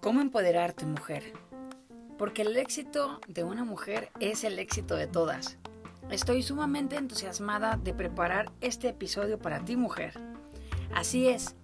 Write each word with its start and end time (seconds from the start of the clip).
¿Cómo 0.00 0.22
empoderar 0.22 0.72
tu 0.72 0.86
mujer? 0.86 1.34
Porque 2.16 2.40
el 2.40 2.56
éxito 2.56 3.20
de 3.28 3.44
una 3.44 3.64
mujer 3.64 4.08
es 4.20 4.42
el 4.42 4.58
éxito 4.58 4.96
de 4.96 5.06
todas. 5.06 5.58
Estoy 6.08 6.42
sumamente 6.42 6.96
entusiasmada 6.96 7.76
de 7.76 7.92
preparar 7.92 8.52
este 8.62 8.88
episodio 8.88 9.38
para 9.38 9.66
ti, 9.66 9.76
mujer. 9.76 10.18
Así 10.94 11.28
es. 11.28 11.56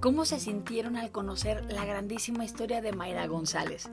¿Cómo 0.00 0.24
se 0.24 0.40
sintieron 0.40 0.96
al 0.96 1.12
conocer 1.12 1.72
la 1.72 1.84
grandísima 1.84 2.44
historia 2.44 2.80
de 2.80 2.90
Mayra 2.90 3.28
González? 3.28 3.88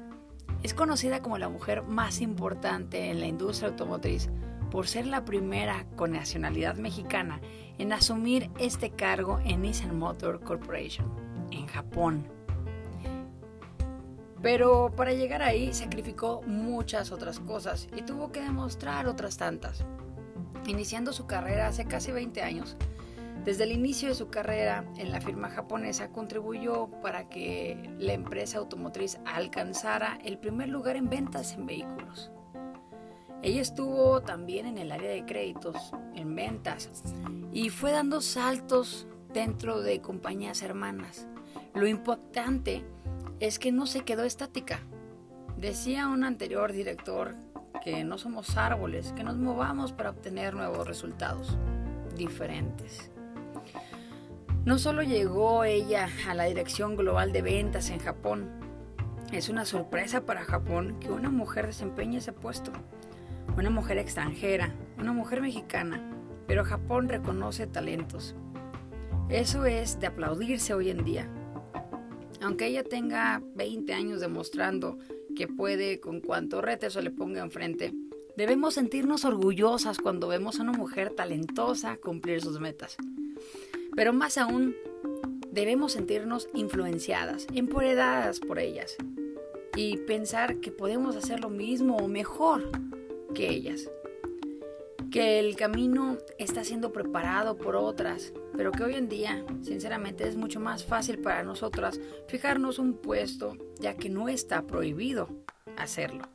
Es 0.63 0.73
conocida 0.73 1.21
como 1.21 1.37
la 1.37 1.49
mujer 1.49 1.83
más 1.83 2.21
importante 2.21 3.11
en 3.11 3.19
la 3.19 3.27
industria 3.27 3.69
automotriz 3.69 4.31
por 4.75 4.89
ser 4.89 5.07
la 5.07 5.23
primera 5.23 5.85
con 5.95 6.11
nacionalidad 6.11 6.75
mexicana 6.75 7.39
en 7.77 7.93
asumir 7.93 8.51
este 8.59 8.89
cargo 8.89 9.39
en 9.45 9.61
Nissan 9.61 9.97
Motor 9.97 10.41
Corporation, 10.41 11.09
en 11.49 11.65
Japón. 11.67 12.27
Pero 14.41 14.91
para 14.93 15.13
llegar 15.13 15.41
ahí 15.41 15.73
sacrificó 15.73 16.41
muchas 16.41 17.13
otras 17.13 17.39
cosas 17.39 17.87
y 17.95 18.01
tuvo 18.01 18.33
que 18.33 18.41
demostrar 18.41 19.07
otras 19.07 19.37
tantas. 19.37 19.85
Iniciando 20.67 21.13
su 21.13 21.25
carrera 21.25 21.67
hace 21.67 21.85
casi 21.85 22.11
20 22.11 22.41
años, 22.41 22.75
desde 23.45 23.63
el 23.63 23.71
inicio 23.71 24.09
de 24.09 24.15
su 24.15 24.27
carrera 24.27 24.83
en 24.97 25.09
la 25.09 25.21
firma 25.21 25.49
japonesa 25.49 26.09
contribuyó 26.09 26.89
para 27.01 27.29
que 27.29 27.91
la 27.97 28.11
empresa 28.11 28.57
automotriz 28.57 29.19
alcanzara 29.23 30.19
el 30.25 30.37
primer 30.37 30.67
lugar 30.67 30.97
en 30.97 31.09
ventas 31.09 31.53
en 31.53 31.65
vehículos. 31.65 32.34
Ella 33.45 33.61
estuvo 33.61 34.21
también 34.21 34.65
en 34.65 34.79
el 34.79 34.91
área 34.91 35.11
de 35.11 35.23
créditos, 35.23 35.91
en 36.15 36.33
ventas, 36.33 36.89
y 37.53 37.69
fue 37.69 37.91
dando 37.91 38.19
saltos 38.19 39.05
dentro 39.35 39.81
de 39.81 40.01
compañías 40.01 40.63
hermanas. 40.63 41.27
Lo 41.75 41.85
importante 41.85 42.83
es 43.39 43.59
que 43.59 43.71
no 43.71 43.85
se 43.85 44.01
quedó 44.01 44.23
estática. 44.23 44.79
Decía 45.57 46.07
un 46.07 46.23
anterior 46.23 46.73
director 46.73 47.35
que 47.83 48.03
no 48.03 48.17
somos 48.17 48.57
árboles, 48.57 49.11
que 49.11 49.23
nos 49.23 49.37
movamos 49.37 49.91
para 49.91 50.09
obtener 50.09 50.55
nuevos 50.55 50.87
resultados 50.87 51.55
diferentes. 52.17 53.11
No 54.65 54.79
solo 54.79 55.03
llegó 55.03 55.65
ella 55.65 56.09
a 56.27 56.33
la 56.33 56.45
dirección 56.45 56.97
global 56.97 57.31
de 57.31 57.43
ventas 57.43 57.91
en 57.91 57.99
Japón, 57.99 58.49
es 59.31 59.49
una 59.49 59.65
sorpresa 59.65 60.25
para 60.25 60.45
Japón 60.45 60.97
que 60.99 61.11
una 61.11 61.29
mujer 61.29 61.67
desempeñe 61.67 62.17
ese 62.17 62.33
puesto. 62.33 62.71
Una 63.57 63.69
mujer 63.69 63.97
extranjera, 63.97 64.75
una 64.99 65.13
mujer 65.13 65.39
mexicana, 65.39 66.11
pero 66.45 66.65
Japón 66.65 67.07
reconoce 67.07 67.67
talentos. 67.67 68.35
Eso 69.29 69.65
es 69.65 69.97
de 70.01 70.07
aplaudirse 70.07 70.73
hoy 70.73 70.89
en 70.89 71.05
día. 71.05 71.29
Aunque 72.41 72.67
ella 72.67 72.83
tenga 72.83 73.41
20 73.55 73.93
años 73.93 74.19
demostrando 74.19 74.97
que 75.37 75.47
puede 75.47 76.01
con 76.01 76.19
cuanto 76.19 76.61
reto 76.61 76.89
se 76.89 77.01
le 77.01 77.11
ponga 77.11 77.41
enfrente, 77.41 77.93
debemos 78.35 78.73
sentirnos 78.73 79.23
orgullosas 79.23 79.99
cuando 79.99 80.27
vemos 80.27 80.59
a 80.59 80.63
una 80.63 80.73
mujer 80.73 81.11
talentosa 81.11 81.95
cumplir 81.95 82.41
sus 82.41 82.59
metas. 82.59 82.97
Pero 83.95 84.11
más 84.11 84.37
aún, 84.37 84.75
debemos 85.49 85.93
sentirnos 85.93 86.49
influenciadas, 86.53 87.47
empoderadas 87.53 88.41
por 88.41 88.59
ellas 88.59 88.97
y 89.77 89.95
pensar 89.95 90.57
que 90.59 90.73
podemos 90.73 91.15
hacer 91.15 91.39
lo 91.39 91.49
mismo 91.49 91.95
o 91.95 92.09
mejor 92.09 92.69
que 93.35 93.51
ellas 93.51 93.87
que 95.15 95.39
el 95.39 95.55
camino 95.55 96.17
está 96.37 96.65
siendo 96.65 96.91
preparado 96.91 97.55
por 97.55 97.77
otras, 97.77 98.33
pero 98.57 98.73
que 98.73 98.83
hoy 98.83 98.95
en 98.95 99.07
día, 99.07 99.45
sinceramente, 99.61 100.27
es 100.27 100.35
mucho 100.35 100.59
más 100.59 100.83
fácil 100.83 101.19
para 101.19 101.41
nosotras 101.41 102.01
fijarnos 102.27 102.79
un 102.79 102.97
puesto, 102.97 103.55
ya 103.79 103.95
que 103.95 104.09
no 104.09 104.27
está 104.27 104.63
prohibido 104.63 105.29
hacerlo. 105.77 106.25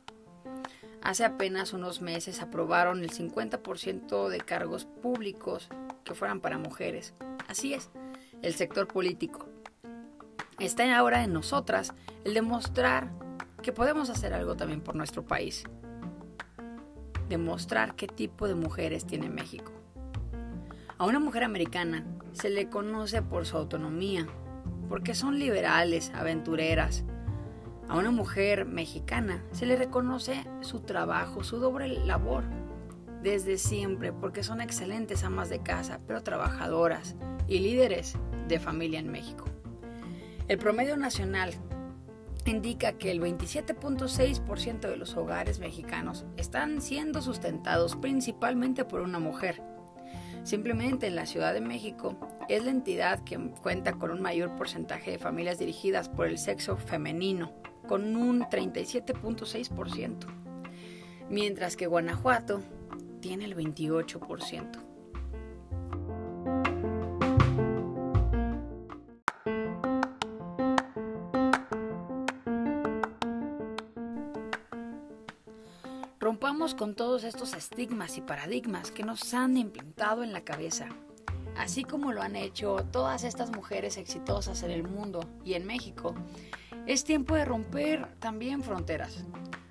Hace 1.03 1.25
apenas 1.25 1.73
unos 1.73 2.01
meses 2.01 2.41
aprobaron 2.41 3.03
el 3.03 3.11
50% 3.11 4.29
de 4.29 4.39
cargos 4.39 4.85
públicos 4.85 5.69
que 6.03 6.15
fueran 6.15 6.41
para 6.41 6.57
mujeres. 6.57 7.13
Así 7.47 7.75
es, 7.75 7.91
el 8.41 8.55
sector 8.55 8.87
político. 8.87 9.47
Está 10.57 10.97
ahora 10.97 11.23
en 11.23 11.33
nosotras 11.33 11.93
el 12.23 12.33
demostrar 12.33 13.11
que 13.61 13.71
podemos 13.71 14.09
hacer 14.09 14.33
algo 14.33 14.55
también 14.55 14.81
por 14.81 14.95
nuestro 14.95 15.23
país 15.23 15.65
demostrar 17.31 17.95
qué 17.95 18.07
tipo 18.07 18.47
de 18.47 18.55
mujeres 18.55 19.05
tiene 19.05 19.29
México. 19.29 19.71
A 20.97 21.05
una 21.05 21.19
mujer 21.19 21.45
americana 21.45 22.05
se 22.33 22.49
le 22.49 22.69
conoce 22.69 23.21
por 23.21 23.45
su 23.45 23.55
autonomía, 23.55 24.27
porque 24.89 25.15
son 25.15 25.39
liberales, 25.39 26.11
aventureras. 26.13 27.05
A 27.87 27.95
una 27.95 28.11
mujer 28.11 28.65
mexicana 28.65 29.43
se 29.53 29.65
le 29.65 29.77
reconoce 29.77 30.45
su 30.59 30.81
trabajo, 30.81 31.43
su 31.43 31.57
doble 31.57 31.87
labor, 32.05 32.43
desde 33.23 33.57
siempre, 33.57 34.11
porque 34.11 34.43
son 34.43 34.59
excelentes 34.59 35.23
amas 35.23 35.49
de 35.49 35.63
casa, 35.63 36.01
pero 36.05 36.23
trabajadoras 36.23 37.15
y 37.47 37.59
líderes 37.59 38.17
de 38.49 38.59
familia 38.59 38.99
en 38.99 39.09
México. 39.09 39.45
El 40.49 40.57
promedio 40.57 40.97
nacional 40.97 41.53
indica 42.49 42.93
que 42.93 43.11
el 43.11 43.21
27.6% 43.21 44.79
de 44.79 44.97
los 44.97 45.15
hogares 45.15 45.59
mexicanos 45.59 46.25
están 46.37 46.81
siendo 46.81 47.21
sustentados 47.21 47.95
principalmente 47.95 48.83
por 48.83 49.01
una 49.01 49.19
mujer. 49.19 49.61
Simplemente 50.43 51.05
en 51.05 51.15
la 51.15 51.27
Ciudad 51.27 51.53
de 51.53 51.61
México 51.61 52.17
es 52.49 52.65
la 52.65 52.71
entidad 52.71 53.23
que 53.23 53.37
cuenta 53.61 53.93
con 53.93 54.09
un 54.09 54.21
mayor 54.21 54.55
porcentaje 54.55 55.11
de 55.11 55.19
familias 55.19 55.59
dirigidas 55.59 56.09
por 56.09 56.25
el 56.25 56.39
sexo 56.39 56.77
femenino, 56.77 57.53
con 57.87 58.15
un 58.15 58.41
37.6%, 58.41 60.25
mientras 61.29 61.75
que 61.75 61.85
Guanajuato 61.85 62.61
tiene 63.19 63.45
el 63.45 63.55
28%. 63.55 64.90
Rompamos 76.21 76.75
con 76.75 76.93
todos 76.93 77.23
estos 77.23 77.55
estigmas 77.55 78.15
y 78.15 78.21
paradigmas 78.21 78.91
que 78.91 79.01
nos 79.01 79.33
han 79.33 79.57
implantado 79.57 80.21
en 80.21 80.31
la 80.31 80.41
cabeza, 80.41 80.87
así 81.57 81.83
como 81.83 82.11
lo 82.11 82.21
han 82.21 82.35
hecho 82.35 82.85
todas 82.91 83.23
estas 83.23 83.49
mujeres 83.49 83.97
exitosas 83.97 84.61
en 84.61 84.69
el 84.69 84.83
mundo 84.83 85.21
y 85.43 85.55
en 85.55 85.65
México. 85.65 86.13
Es 86.85 87.03
tiempo 87.05 87.33
de 87.33 87.43
romper 87.43 88.07
también 88.19 88.61
fronteras. 88.61 89.25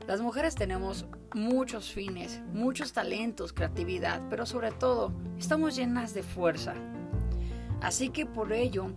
Las 0.08 0.20
mujeres 0.22 0.56
tenemos 0.56 1.06
muchos 1.34 1.92
fines, 1.92 2.40
muchos 2.52 2.92
talentos, 2.92 3.52
creatividad, 3.52 4.20
pero 4.28 4.44
sobre 4.44 4.72
todo 4.72 5.12
estamos 5.38 5.76
llenas 5.76 6.14
de 6.14 6.24
fuerza. 6.24 6.74
Así 7.80 8.08
que 8.08 8.26
por 8.26 8.52
ello 8.52 8.88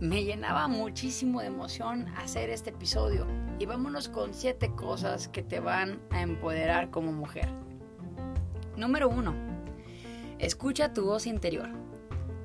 me 0.00 0.24
llenaba 0.24 0.68
muchísimo 0.68 1.42
de 1.42 1.48
emoción 1.48 2.08
hacer 2.16 2.48
este 2.48 2.70
episodio 2.70 3.26
y 3.58 3.66
vámonos 3.66 4.08
con 4.08 4.34
siete 4.34 4.70
cosas 4.74 5.28
que 5.28 5.42
te 5.42 5.60
van 5.60 6.00
a 6.10 6.22
empoderar 6.22 6.90
como 6.90 7.12
mujer. 7.12 7.48
Número 8.76 9.08
1. 9.08 9.34
Escucha 10.38 10.92
tu 10.92 11.06
voz 11.06 11.26
interior. 11.26 11.68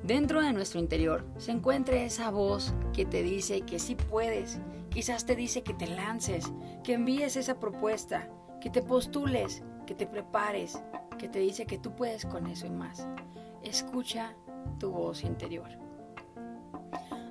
Dentro 0.02 0.40
de 0.40 0.52
nuestro 0.52 0.80
interior 0.80 1.24
se 1.36 1.52
encuentra 1.52 1.96
esa 1.96 2.30
voz 2.30 2.74
que 2.92 3.04
te 3.04 3.22
dice 3.22 3.62
que 3.62 3.78
sí 3.78 3.94
puedes, 3.94 4.58
quizás 4.88 5.26
te 5.26 5.36
dice 5.36 5.62
que 5.62 5.74
te 5.74 5.86
lances, 5.86 6.52
que 6.82 6.94
envíes 6.94 7.36
esa 7.36 7.60
propuesta, 7.60 8.28
que 8.60 8.70
te 8.70 8.82
postules, 8.82 9.62
que 9.86 9.94
te 9.94 10.06
prepares, 10.06 10.82
que 11.18 11.28
te 11.28 11.38
dice 11.40 11.66
que 11.66 11.78
tú 11.78 11.94
puedes 11.94 12.24
con 12.24 12.46
eso 12.46 12.66
y 12.66 12.70
más. 12.70 13.06
Escucha 13.62 14.34
tu 14.78 14.90
voz 14.90 15.22
interior. 15.22 15.68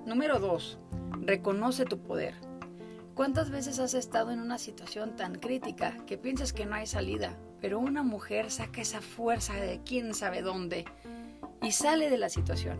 Número 0.05 0.39
2. 0.39 0.79
Reconoce 1.21 1.85
tu 1.85 1.99
poder. 1.99 2.48
¿Cuántas 3.19 3.49
veces 3.49 3.79
has 3.79 3.95
estado 3.95 4.31
en 4.31 4.39
una 4.39 4.57
situación 4.57 5.17
tan 5.17 5.35
crítica 5.35 5.93
que 6.07 6.17
piensas 6.17 6.53
que 6.53 6.65
no 6.65 6.75
hay 6.75 6.87
salida, 6.87 7.37
pero 7.59 7.77
una 7.77 8.01
mujer 8.01 8.49
saca 8.49 8.79
esa 8.79 9.01
fuerza 9.01 9.55
de 9.55 9.81
quién 9.83 10.13
sabe 10.13 10.41
dónde 10.41 10.85
y 11.61 11.73
sale 11.73 12.09
de 12.09 12.17
la 12.17 12.29
situación? 12.29 12.77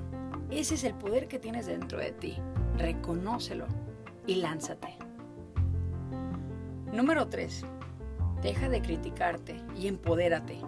Ese 0.50 0.76
es 0.76 0.86
el 0.86 0.94
poder 0.94 1.28
que 1.28 1.40
tienes 1.40 1.66
dentro 1.66 2.00
de 2.00 2.14
ti. 2.14 2.38
Reconócelo 2.78 3.68
y 4.28 4.36
lánzate. 4.36 4.96
Número 6.94 7.28
3. 7.28 7.66
Deja 8.42 8.70
de 8.70 8.82
criticarte 8.82 9.62
y 9.78 9.90
empodérate. 9.90 10.62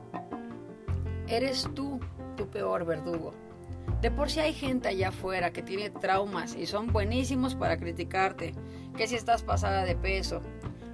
Eres 1.30 1.70
tú 1.74 2.02
tu 2.36 2.46
peor 2.50 2.84
verdugo. 2.84 3.34
De 4.02 4.10
por 4.10 4.32
sí 4.32 4.40
hay 4.40 4.54
gente 4.54 4.88
allá 4.88 5.10
afuera 5.10 5.54
que 5.54 5.62
tiene 5.62 5.92
traumas 5.92 6.56
y 6.56 6.66
son 6.66 6.92
buenísimos 6.92 7.54
para 7.54 7.78
criticarte, 7.78 8.56
que 8.98 9.06
si 9.06 9.14
estás 9.14 9.44
pasada 9.44 9.86
de 9.86 9.96
peso, 9.96 10.42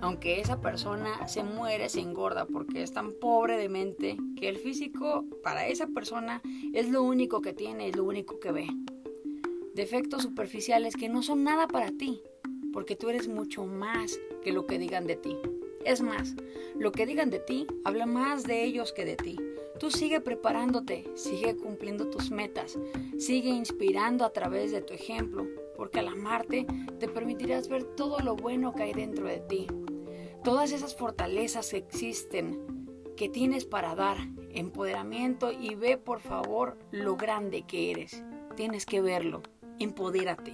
aunque 0.02 0.42
esa 0.42 0.60
persona 0.60 1.26
se 1.26 1.42
muere, 1.42 1.88
se 1.88 2.02
engorda 2.02 2.46
porque 2.46 2.84
es 2.84 2.92
tan 2.92 3.14
pobre 3.14 3.58
de 3.58 3.70
mente 3.70 4.18
que 4.36 4.50
el 4.50 4.58
físico 4.58 5.26
para 5.42 5.68
esa 5.68 5.88
persona 5.88 6.42
es 6.74 6.90
lo 6.90 7.02
único 7.02 7.42
que 7.42 7.54
tiene, 7.54 7.88
es 7.88 7.96
lo 7.96 8.04
único 8.04 8.42
que 8.42 8.52
ve. 8.52 8.68
Defectos 9.74 10.24
superficiales 10.24 10.98
que 10.98 11.08
no 11.08 11.24
son 11.24 11.46
nada 11.46 11.68
para 11.68 11.92
ti, 11.92 12.22
porque 12.74 12.98
tú 12.98 13.10
eres 13.10 13.30
mucho 13.30 13.66
más 13.66 14.20
que 14.44 14.52
lo 14.52 14.66
que 14.66 14.80
digan 14.80 15.08
de 15.08 15.16
ti. 15.16 15.38
Es 15.86 16.02
más, 16.02 16.36
lo 16.78 16.92
que 16.92 17.06
digan 17.06 17.30
de 17.30 17.40
ti 17.40 17.68
habla 17.86 18.06
más 18.06 18.44
de 18.44 18.66
ellos 18.66 18.92
que 18.92 19.06
de 19.06 19.16
ti. 19.16 19.38
Tú 19.80 19.92
sigue 19.92 20.22
preparándote, 20.22 21.06
sigue 21.16 21.56
cumpliendo 21.56 22.10
tus 22.10 22.32
metas, 22.32 22.80
sigue 23.20 23.50
inspirando 23.50 24.26
a 24.26 24.34
través 24.34 24.72
de 24.72 24.82
tu 24.82 24.94
ejemplo, 24.94 25.46
porque 25.76 26.00
al 26.00 26.08
amarte 26.08 26.66
te 27.00 27.08
permitirás 27.08 27.68
ver 27.68 27.84
todo 27.84 28.20
lo 28.20 28.36
bueno 28.36 28.74
que 28.74 28.84
hay 28.84 28.94
dentro 28.94 29.28
de 29.28 29.40
ti, 29.40 29.68
todas 30.44 30.72
esas 30.72 30.96
fortalezas 30.96 31.70
que 31.70 31.78
existen, 31.78 32.88
que 33.16 33.30
tienes 33.30 33.66
para 33.66 33.94
dar, 33.94 34.18
empoderamiento 34.50 35.52
y 35.52 35.76
ve 35.76 35.98
por 35.98 36.22
favor 36.22 36.80
lo 36.92 37.16
grande 37.16 37.62
que 37.64 37.92
eres. 37.92 38.24
Tienes 38.56 38.88
que 38.88 39.02
verlo, 39.02 39.44
empodérate. 39.78 40.54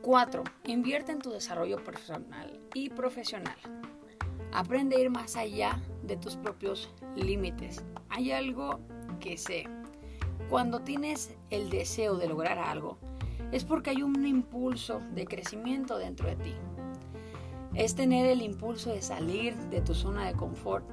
4. 0.00 0.44
Invierte 0.64 1.12
en 1.12 1.18
tu 1.18 1.30
desarrollo 1.30 1.82
personal 1.84 2.60
y 2.72 2.88
profesional. 2.88 3.56
Aprende 4.52 4.96
a 4.96 5.00
ir 5.00 5.10
más 5.10 5.36
allá 5.36 5.82
de 6.06 6.16
tus 6.16 6.36
propios 6.36 6.90
límites. 7.16 7.84
Hay 8.08 8.32
algo 8.32 8.80
que 9.20 9.36
sé. 9.36 9.64
Cuando 10.50 10.80
tienes 10.80 11.34
el 11.50 11.70
deseo 11.70 12.16
de 12.16 12.28
lograr 12.28 12.58
algo, 12.58 12.98
es 13.52 13.64
porque 13.64 13.90
hay 13.90 14.02
un 14.02 14.26
impulso 14.26 15.00
de 15.14 15.26
crecimiento 15.26 15.98
dentro 15.98 16.28
de 16.28 16.36
ti. 16.36 16.54
Es 17.74 17.94
tener 17.94 18.26
el 18.26 18.42
impulso 18.42 18.90
de 18.90 19.02
salir 19.02 19.56
de 19.70 19.80
tu 19.80 19.94
zona 19.94 20.26
de 20.26 20.34
confort 20.34 20.84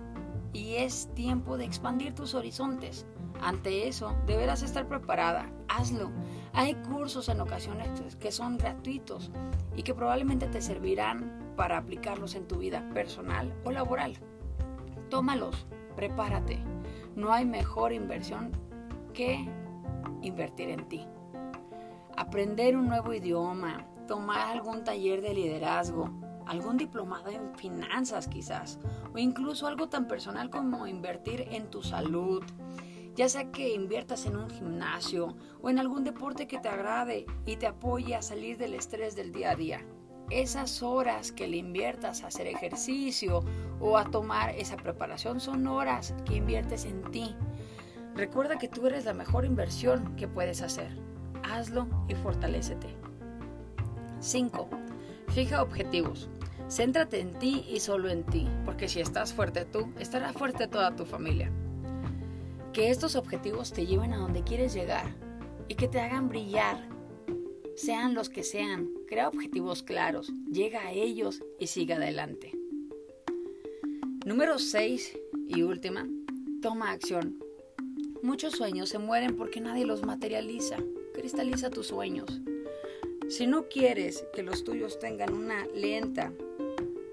y 0.54 0.76
es 0.76 1.10
tiempo 1.14 1.58
de 1.58 1.66
expandir 1.66 2.14
tus 2.14 2.34
horizontes. 2.34 3.06
Ante 3.42 3.88
eso, 3.88 4.16
deberás 4.28 4.62
estar 4.64 4.88
preparada. 4.88 5.52
Hazlo. 5.68 6.12
Hay 6.54 6.76
cursos 6.76 7.30
en 7.30 7.42
ocasiones 7.42 7.90
que 8.20 8.32
son 8.32 8.58
gratuitos 8.58 9.32
y 9.76 9.84
que 9.84 9.96
probablemente 9.96 10.48
te 10.48 10.62
servirán 10.62 11.54
para 11.56 11.78
aplicarlos 11.78 12.36
en 12.36 12.48
tu 12.48 12.58
vida 12.58 12.88
personal 12.94 13.54
o 13.64 13.72
laboral. 13.72 14.18
Tómalos, 15.12 15.68
prepárate. 15.98 16.64
No 17.18 17.34
hay 17.34 17.44
mejor 17.44 17.92
inversión 17.92 18.52
que 19.14 19.46
invertir 20.22 20.70
en 20.70 20.88
ti. 20.88 21.06
Aprender 22.16 22.78
un 22.78 22.88
nuevo 22.88 23.14
idioma, 23.14 23.86
tomar 24.08 24.48
algún 24.48 24.86
taller 24.86 25.22
de 25.22 25.34
liderazgo, 25.34 26.10
algún 26.46 26.78
diplomado 26.78 27.30
en 27.30 27.54
finanzas 27.56 28.30
quizás, 28.30 28.80
o 29.14 29.18
incluso 29.18 29.68
algo 29.68 29.90
tan 29.90 30.08
personal 30.08 30.50
como 30.50 30.88
invertir 30.88 31.46
en 31.52 31.70
tu 31.70 31.84
salud, 31.84 32.42
ya 33.14 33.28
sea 33.28 33.52
que 33.52 33.74
inviertas 33.74 34.26
en 34.26 34.38
un 34.38 34.50
gimnasio 34.50 35.36
o 35.62 35.70
en 35.70 35.78
algún 35.80 36.06
deporte 36.06 36.48
que 36.48 36.60
te 36.60 36.70
agrade 36.70 37.26
y 37.46 37.58
te 37.58 37.68
apoye 37.68 38.16
a 38.16 38.22
salir 38.22 38.58
del 38.58 38.76
estrés 38.76 39.18
del 39.18 39.34
día 39.34 39.52
a 39.52 39.56
día. 39.56 39.86
Esas 40.32 40.82
horas 40.82 41.34
que 41.34 41.48
le 41.48 41.58
inviertas 41.58 42.24
a 42.24 42.28
hacer 42.28 42.48
ejercicio 42.48 43.44
o 43.82 43.98
a 43.98 44.06
tomar 44.06 44.52
esa 44.52 44.78
preparación 44.78 45.42
son 45.42 45.68
horas 45.68 46.14
que 46.26 46.36
inviertes 46.36 46.86
en 46.86 47.02
ti. 47.12 47.36
Recuerda 48.16 48.58
que 48.58 48.70
tú 48.70 48.88
eres 48.88 49.04
la 49.04 49.14
mejor 49.14 49.44
inversión 49.44 50.16
que 50.16 50.30
puedes 50.30 50.62
hacer. 50.62 50.98
Hazlo 51.44 51.86
y 52.08 52.16
fortalécete. 52.16 52.88
5. 54.22 54.70
Fija 55.34 55.62
objetivos. 55.62 56.30
Céntrate 56.70 57.20
en 57.20 57.34
ti 57.34 57.66
y 57.70 57.82
solo 57.82 58.10
en 58.10 58.24
ti, 58.24 58.48
porque 58.64 58.88
si 58.88 59.02
estás 59.02 59.34
fuerte 59.34 59.66
tú, 59.66 59.92
estará 60.00 60.32
fuerte 60.32 60.68
toda 60.68 60.96
tu 60.96 61.06
familia. 61.06 61.52
Que 62.72 62.90
estos 62.90 63.18
objetivos 63.18 63.74
te 63.74 63.86
lleven 63.86 64.14
a 64.14 64.18
donde 64.18 64.44
quieres 64.44 64.74
llegar 64.74 65.06
y 65.68 65.76
que 65.76 65.90
te 65.90 66.00
hagan 66.00 66.30
brillar, 66.30 66.88
sean 67.76 68.14
los 68.14 68.30
que 68.30 68.44
sean. 68.44 69.01
Crea 69.12 69.28
objetivos 69.28 69.84
claros, 69.84 70.32
llega 70.50 70.88
a 70.88 70.94
ellos 70.94 71.44
y 71.60 71.68
siga 71.68 71.98
adelante. 71.98 72.54
Número 74.26 74.58
6 74.58 75.20
y 75.50 75.64
última, 75.64 76.08
toma 76.62 76.92
acción. 76.92 77.38
Muchos 78.24 78.54
sueños 78.54 78.88
se 78.88 79.00
mueren 79.00 79.36
porque 79.36 79.60
nadie 79.60 79.86
los 79.86 80.04
materializa. 80.04 80.78
Cristaliza 81.14 81.70
tus 81.70 81.88
sueños. 81.88 82.40
Si 83.28 83.48
no 83.48 83.68
quieres 83.68 84.24
que 84.34 84.44
los 84.44 84.64
tuyos 84.64 84.98
tengan 84.98 85.34
una 85.34 85.66
lenta 85.76 86.32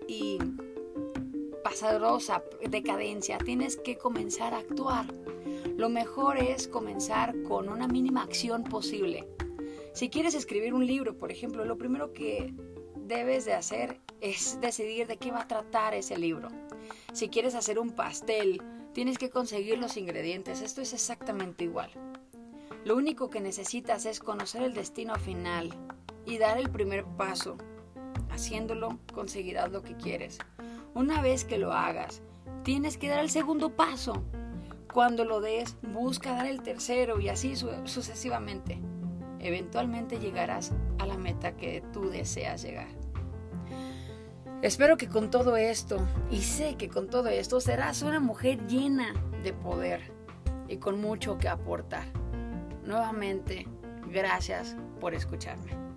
y 0.07 0.39
pasarosa 1.65 2.45
decadencia, 2.71 3.39
tienes 3.39 3.77
que 3.77 3.99
comenzar 3.99 4.55
a 4.55 4.59
actuar. 4.59 5.07
Lo 5.77 5.89
mejor 5.89 6.39
es 6.39 6.69
comenzar 6.69 7.35
con 7.43 7.69
una 7.69 7.89
mínima 7.89 8.23
acción 8.23 8.63
posible. 8.63 9.27
Si 9.99 10.11
quieres 10.11 10.35
escribir 10.35 10.75
un 10.75 10.87
libro, 10.87 11.19
por 11.19 11.33
ejemplo, 11.33 11.65
lo 11.65 11.77
primero 11.77 12.13
que 12.13 12.55
debes 12.95 13.45
de 13.45 13.55
hacer 13.55 14.01
es 14.21 14.61
decidir 14.61 15.09
de 15.09 15.17
qué 15.17 15.33
va 15.33 15.41
a 15.41 15.49
tratar 15.49 15.93
ese 15.93 16.17
libro. 16.17 16.51
Si 17.13 17.29
quieres 17.29 17.57
hacer 17.57 17.81
un 17.81 17.91
pastel, 17.91 18.63
tienes 18.93 19.19
que 19.19 19.29
conseguir 19.29 19.77
los 19.77 19.97
ingredientes. 19.97 20.63
Esto 20.63 20.83
es 20.83 20.93
exactamente 20.93 21.65
igual. 21.65 21.91
Lo 22.85 22.97
único 22.97 23.29
que 23.29 23.41
necesitas 23.41 24.07
es 24.07 24.21
conocer 24.21 24.63
el 24.63 24.73
destino 24.73 25.17
final 25.17 25.75
y 26.25 26.39
dar 26.39 26.59
el 26.59 26.71
primer 26.71 27.05
paso. 27.05 27.57
Haciéndolo, 28.31 29.01
conseguirás 29.13 29.73
lo 29.73 29.83
que 29.83 29.97
quieres. 29.97 30.39
Una 30.95 31.23
vez 31.23 31.45
que 31.45 31.59
lo 31.59 31.73
hagas, 31.73 32.23
tienes 32.63 32.99
que 32.99 33.09
dar 33.09 33.19
el 33.19 33.31
segundo 33.31 33.75
paso 33.75 34.23
cuando 34.93 35.25
lo 35.25 35.41
des, 35.41 35.77
busca 35.83 36.35
dar 36.35 36.47
el 36.47 36.63
tercero 36.63 37.19
y 37.19 37.31
así 37.31 37.57
sucesivamente. 37.57 38.81
Eventualmente 39.41 40.19
llegarás 40.19 40.73
a 40.99 41.07
la 41.07 41.17
meta 41.17 41.57
que 41.57 41.83
tú 41.93 42.11
deseas 42.11 42.63
llegar. 42.63 42.89
Espero 44.61 44.97
que 44.97 45.09
con 45.09 45.31
todo 45.31 45.57
esto, 45.57 46.05
y 46.31 46.39
sé 46.39 46.75
que 46.75 46.89
con 46.89 47.09
todo 47.09 47.29
esto, 47.29 47.61
serás 47.61 48.03
una 48.03 48.19
mujer 48.19 48.67
llena 48.67 49.15
de 49.45 49.53
poder 49.53 50.13
y 50.67 50.79
con 50.79 51.01
mucho 51.01 51.39
que 51.39 51.49
aportar. 51.49 52.07
Nuevamente, 52.85 53.69
gracias 54.11 54.77
por 55.01 55.15
escucharme. 55.15 55.88